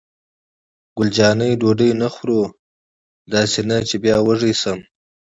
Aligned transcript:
ګل 0.97 1.09
جانې: 1.15 1.49
ډوډۍ 1.59 1.91
نه 2.01 2.07
خورو؟ 2.13 2.41
داسې 3.33 3.59
نه 3.69 3.77
چې 3.87 3.95
بیا 4.03 4.17
وږې 4.25 4.53
شم. 4.61 4.79